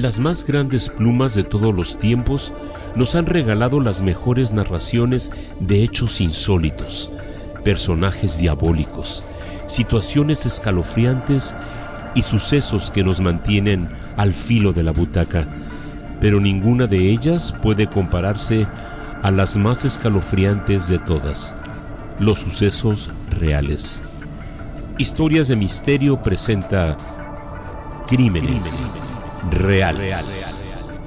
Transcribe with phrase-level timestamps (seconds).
[0.00, 2.54] Las más grandes plumas de todos los tiempos
[2.94, 5.30] nos han regalado las mejores narraciones
[5.60, 7.12] de hechos insólitos,
[7.64, 9.24] personajes diabólicos,
[9.66, 11.54] situaciones escalofriantes
[12.14, 15.46] y sucesos que nos mantienen al filo de la butaca,
[16.18, 18.66] pero ninguna de ellas puede compararse
[19.22, 21.54] a las más escalofriantes de todas,
[22.18, 24.00] los sucesos reales.
[24.96, 26.96] Historias de Misterio presenta
[28.06, 28.99] Crímenes,
[29.48, 31.00] reales.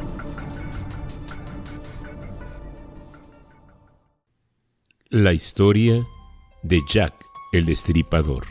[5.09, 6.06] La historia
[6.64, 7.14] de Jack
[7.52, 8.46] el Destripador.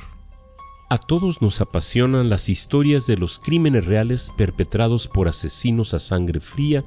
[0.88, 6.38] A todos nos apasionan las historias de los crímenes reales perpetrados por asesinos a sangre
[6.38, 6.84] fría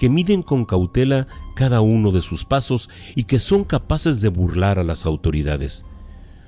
[0.00, 4.80] que miden con cautela cada uno de sus pasos y que son capaces de burlar
[4.80, 5.86] a las autoridades.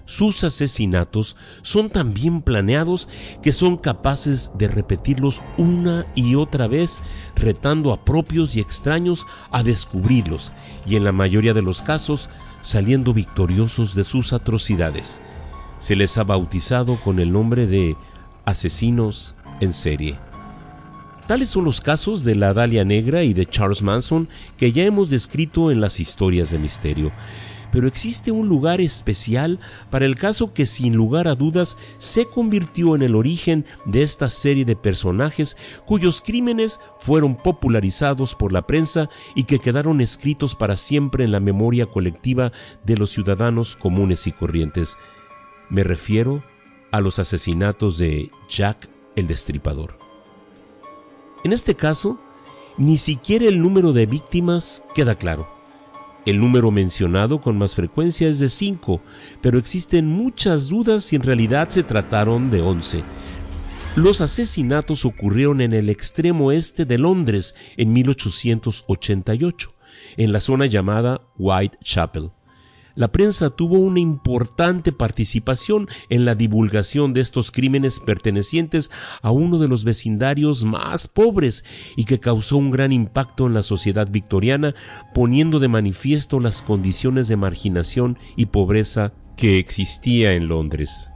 [0.06, 3.08] Sus asesinatos son tan bien planeados
[3.42, 7.00] que son capaces de repetirlos una y otra vez,
[7.34, 10.52] retando a propios y extraños a descubrirlos
[10.86, 15.20] y en la mayoría de los casos saliendo victoriosos de sus atrocidades.
[15.80, 17.96] Se les ha bautizado con el nombre de
[18.44, 20.18] asesinos en serie.
[21.26, 25.10] Tales son los casos de la Dalia Negra y de Charles Manson que ya hemos
[25.10, 27.10] descrito en las historias de misterio
[27.72, 32.94] pero existe un lugar especial para el caso que sin lugar a dudas se convirtió
[32.94, 39.08] en el origen de esta serie de personajes cuyos crímenes fueron popularizados por la prensa
[39.34, 42.52] y que quedaron escritos para siempre en la memoria colectiva
[42.84, 44.98] de los ciudadanos comunes y corrientes.
[45.68, 46.44] Me refiero
[46.92, 49.98] a los asesinatos de Jack el Destripador.
[51.44, 52.18] En este caso,
[52.76, 55.55] ni siquiera el número de víctimas queda claro.
[56.26, 59.00] El número mencionado con más frecuencia es de 5,
[59.40, 63.04] pero existen muchas dudas si en realidad se trataron de 11.
[63.94, 69.72] Los asesinatos ocurrieron en el extremo este de Londres en 1888,
[70.16, 72.32] en la zona llamada Whitechapel
[72.96, 78.90] la prensa tuvo una importante participación en la divulgación de estos crímenes pertenecientes
[79.22, 81.64] a uno de los vecindarios más pobres
[81.94, 84.74] y que causó un gran impacto en la sociedad victoriana,
[85.14, 91.10] poniendo de manifiesto las condiciones de marginación y pobreza que existía en Londres.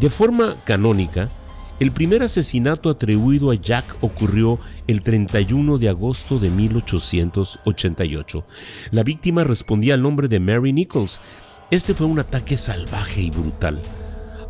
[0.00, 1.30] De forma canónica,
[1.80, 4.58] el primer asesinato atribuido a Jack ocurrió
[4.88, 8.44] el 31 de agosto de 1888.
[8.90, 11.20] La víctima respondía al nombre de Mary Nichols.
[11.70, 13.80] Este fue un ataque salvaje y brutal.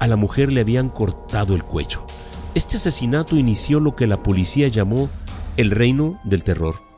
[0.00, 2.06] A la mujer le habían cortado el cuello.
[2.54, 5.10] Este asesinato inició lo que la policía llamó
[5.58, 6.88] el reino del terror.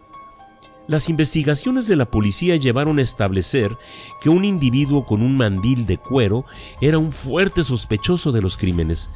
[0.87, 3.77] Las investigaciones de la policía llevaron a establecer
[4.21, 6.45] que un individuo con un mandil de cuero
[6.81, 9.11] era un fuerte sospechoso de los crímenes.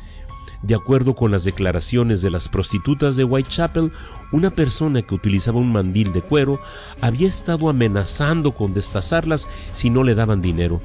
[0.67, 3.93] De acuerdo con las declaraciones de las prostitutas de Whitechapel,
[4.33, 6.59] una persona que utilizaba un mandil de cuero
[7.03, 10.81] había estado amenazando con destazarlas si no le daban dinero.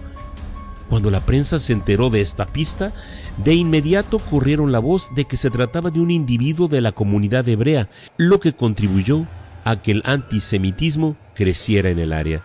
[0.90, 2.91] Cuando la prensa se enteró de esta pista,
[3.38, 7.47] de inmediato corrieron la voz de que se trataba de un individuo de la comunidad
[7.47, 9.28] hebrea, lo que contribuyó
[9.63, 12.44] a que el antisemitismo creciera en el área.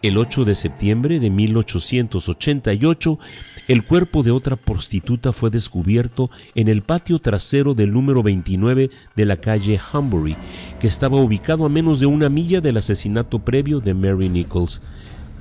[0.00, 3.18] El 8 de septiembre de 1888,
[3.66, 9.24] el cuerpo de otra prostituta fue descubierto en el patio trasero del número 29 de
[9.24, 10.36] la calle Humbury,
[10.78, 14.82] que estaba ubicado a menos de una milla del asesinato previo de Mary Nichols.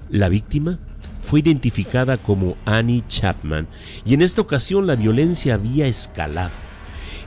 [0.09, 0.79] La víctima
[1.21, 3.67] fue identificada como Annie Chapman
[4.05, 6.55] y en esta ocasión la violencia había escalado.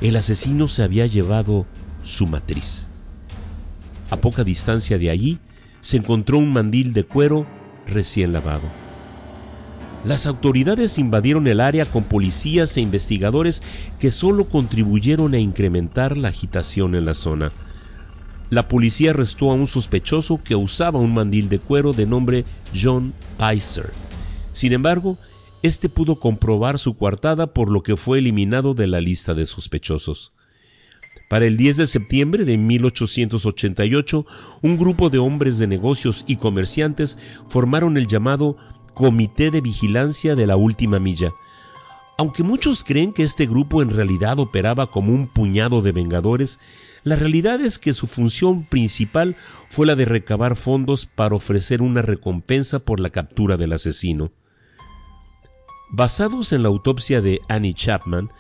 [0.01, 1.65] El asesino se había llevado
[2.03, 2.89] su matriz.
[4.11, 5.39] A poca distancia de allí,
[5.81, 7.47] se encontró un mandil de cuero
[7.87, 8.69] recién lavado.
[10.05, 13.63] Las autoridades invadieron el área con policías e investigadores
[13.99, 17.53] que solo contribuyeron a incrementar la agitación en la zona.
[18.49, 23.13] La policía arrestó a un sospechoso que usaba un mandil de cuero de nombre John
[23.39, 23.93] Pizer.
[24.53, 25.19] Sin embargo,
[25.63, 30.33] este pudo comprobar su coartada por lo que fue eliminado de la lista de sospechosos.
[31.31, 34.27] Para el 10 de septiembre de 1888,
[34.63, 38.57] un grupo de hombres de negocios y comerciantes formaron el llamado
[38.95, 41.31] Comité de Vigilancia de la Última Milla.
[42.19, 46.59] Aunque muchos creen que este grupo en realidad operaba como un puñado de vengadores,
[47.05, 49.37] la realidad es que su función principal
[49.69, 54.33] fue la de recabar fondos para ofrecer una recompensa por la captura del asesino.
[55.93, 58.31] Basados en la autopsia de Annie Chapman,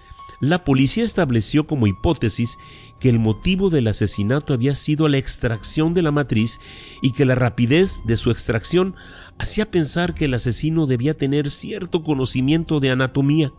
[0.40, 2.58] la policía estableció como hipótesis
[2.98, 6.60] que el motivo del asesinato había sido la extracción de la matriz
[7.02, 8.94] y que la rapidez de su extracción
[9.38, 13.52] hacía pensar que el asesino debía tener cierto conocimiento de anatomía.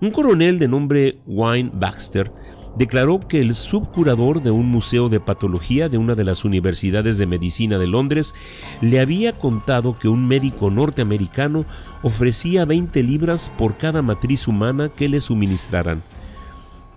[0.00, 2.32] Un coronel de nombre Wayne Baxter
[2.76, 7.26] declaró que el subcurador de un museo de patología de una de las universidades de
[7.26, 8.34] medicina de Londres
[8.80, 11.64] le había contado que un médico norteamericano
[12.02, 16.02] ofrecía 20 libras por cada matriz humana que le suministraran.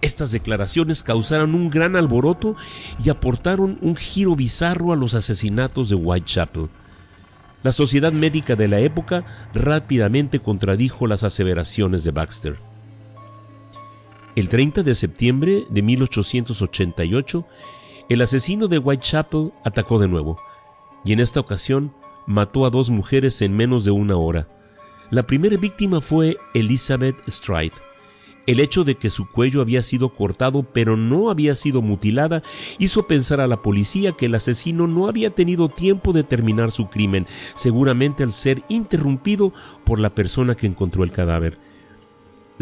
[0.02, 2.58] Estas declaraciones causaron un gran alboroto
[3.02, 6.68] y aportaron un giro bizarro a los asesinatos de Whitechapel.
[7.64, 9.24] La sociedad médica de la época
[9.54, 12.73] rápidamente contradijo las aseveraciones de Baxter.
[14.36, 17.46] El 30 de septiembre de 1888,
[18.10, 20.40] el asesino de Whitechapel atacó de nuevo,
[21.06, 21.94] y en esta ocasión
[22.26, 24.48] mató a dos mujeres en menos de una hora.
[25.12, 27.76] La primera víctima fue Elizabeth Stride,
[28.48, 32.42] el hecho de que su cuello había sido cortado pero no había sido mutilada
[32.80, 36.90] hizo pensar a la policía que el asesino no había tenido tiempo de terminar su
[36.90, 39.54] crimen, seguramente al ser interrumpido
[39.86, 41.60] por la persona que encontró el cadáver.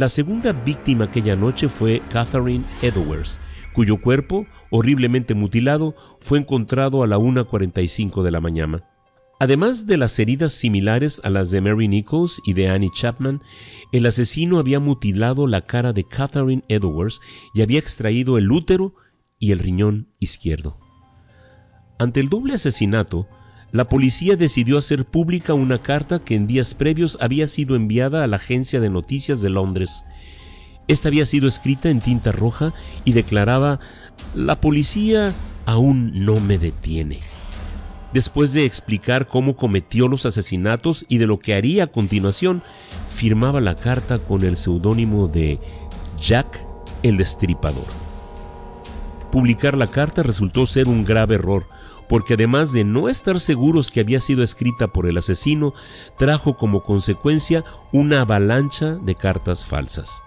[0.01, 3.39] La segunda víctima aquella noche fue Catherine Edwards,
[3.71, 8.83] cuyo cuerpo, horriblemente mutilado, fue encontrado a la 1.45 de la mañana.
[9.39, 13.43] Además de las heridas similares a las de Mary Nichols y de Annie Chapman,
[13.91, 17.21] el asesino había mutilado la cara de Catherine Edwards
[17.53, 18.95] y había extraído el útero
[19.37, 20.79] y el riñón izquierdo.
[21.99, 23.27] Ante el doble asesinato,
[23.71, 28.27] la policía decidió hacer pública una carta que en días previos había sido enviada a
[28.27, 30.05] la agencia de noticias de Londres.
[30.87, 32.73] Esta había sido escrita en tinta roja
[33.05, 33.79] y declaraba
[34.35, 35.33] La policía
[35.65, 37.19] aún no me detiene
[38.13, 42.63] después de explicar cómo cometió los asesinatos y de lo que haría a continuación,
[43.09, 45.59] firmaba la carta con el seudónimo de
[46.19, 46.65] Jack
[47.03, 47.85] el Destripador.
[49.31, 51.67] Publicar la carta resultó ser un grave error,
[52.11, 55.73] porque además de no estar seguros que había sido escrita por el asesino,
[56.17, 57.63] trajo como consecuencia
[57.93, 60.21] una avalancha de cartas falsas.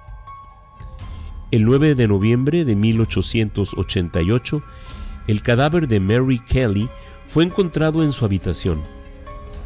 [1.51, 4.63] El 9 de noviembre de 1888,
[5.27, 6.89] el cadáver de Mary Kelly
[7.27, 8.81] fue encontrado en su habitación.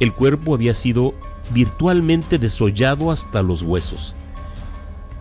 [0.00, 1.14] El cuerpo había sido
[1.54, 4.16] virtualmente desollado hasta los huesos.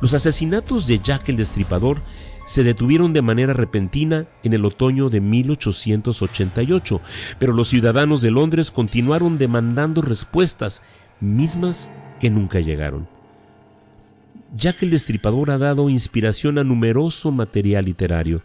[0.01, 2.01] Los asesinatos de Jack el Destripador
[2.47, 7.01] se detuvieron de manera repentina en el otoño de 1888,
[7.38, 10.81] pero los ciudadanos de Londres continuaron demandando respuestas
[11.19, 13.07] mismas que nunca llegaron
[14.53, 18.41] ya que el Destripador ha dado inspiración a numeroso material literario.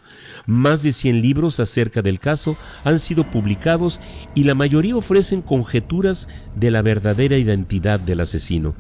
[0.47, 4.01] Más de 100 libros acerca del caso han sido publicados
[4.35, 8.75] y la mayoría ofrecen conjeturas de la verdadera identidad del asesino.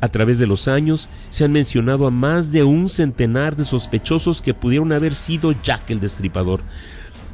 [0.00, 4.40] A través de los años se han mencionado a más de un centenar de sospechosos
[4.40, 6.60] que pudieron haber sido Jack el Destripador.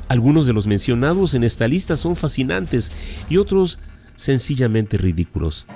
[0.09, 2.93] Algunos de los mencionados en esta lista son fascinantes
[3.29, 3.79] y otros
[4.17, 5.67] sencillamente ridículos.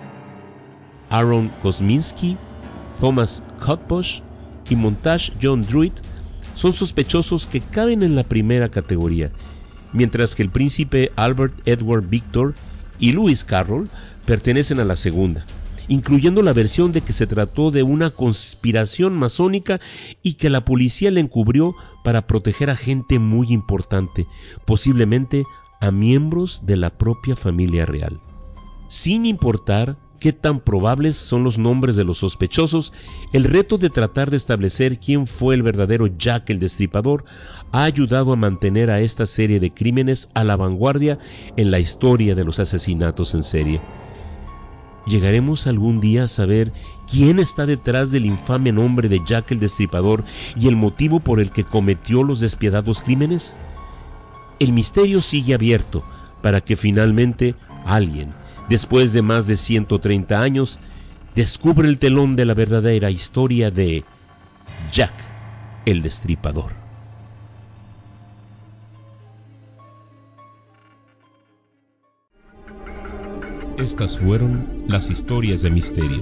[1.10, 2.36] Aaron Kosminski,
[3.00, 4.20] Thomas Cutbush
[4.70, 5.92] y Montage John Druid
[6.54, 9.30] son sospechosos que caben en la primera categoría,
[9.92, 12.54] mientras que el príncipe Albert Edward Victor
[12.98, 13.88] y Lewis Carroll
[14.26, 15.46] pertenecen a la segunda,
[15.88, 19.80] incluyendo la versión de que se trató de una conspiración masónica
[20.22, 21.74] y que la policía le encubrió
[22.04, 24.26] para proteger a gente muy importante,
[24.64, 25.44] posiblemente
[25.80, 28.20] a miembros de la propia familia real.
[28.88, 32.92] Sin importar qué tan probables son los nombres de los sospechosos,
[33.32, 37.24] el reto de tratar de establecer quién fue el verdadero Jack el Destripador
[37.72, 41.18] ha ayudado a mantener a esta serie de crímenes a la vanguardia
[41.56, 43.80] en la historia de los asesinatos en serie.
[45.08, 46.72] ¿Llegaremos algún día a saber
[47.10, 50.24] quién está detrás del infame nombre de Jack el Destripador
[50.54, 53.56] y el motivo por el que cometió los despiadados crímenes?
[54.58, 56.04] El misterio sigue abierto
[56.42, 57.54] para que finalmente
[57.86, 58.34] alguien
[58.68, 60.78] después de más de 130 años,
[61.34, 64.04] descubre el telón de la verdadera historia de
[64.92, 65.14] Jack
[65.86, 66.87] el Destripador.
[73.78, 76.20] Estas fueron las historias de misterio,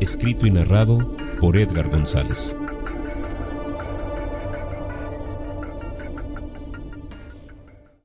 [0.00, 2.56] escrito y narrado por Edgar González.